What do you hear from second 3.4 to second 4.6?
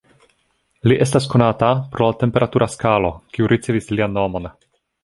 ricevis lian nomon.